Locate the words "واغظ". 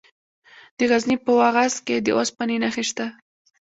1.39-1.75